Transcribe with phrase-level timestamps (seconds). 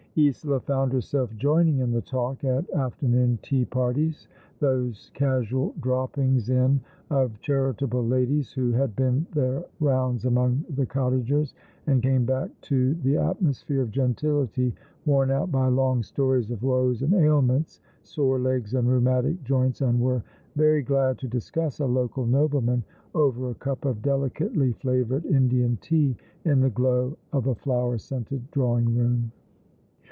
[0.19, 4.27] Isola found herself joining in the talk at afterBoon tea parties,
[4.59, 11.53] those casual droppings in of charitable ladies who had been their rounds among the cottagers
[11.87, 14.75] and came back to .the atmosphere of gentility
[15.05, 19.97] worn out by long stories of woes and ailments, sore legs and rheumatic joints, and
[19.97, 20.21] were
[20.57, 22.83] very glad to discuss a local nobleman
[23.15, 28.51] over a cup of delicately flavoured Indian tea in the glow of a flower scented
[28.51, 29.31] drawing room.